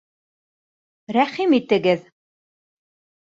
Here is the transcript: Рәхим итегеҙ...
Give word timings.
Рәхим 1.17 1.53
итегеҙ... 1.59 2.09